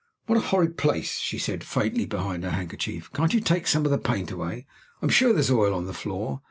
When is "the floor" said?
5.85-6.39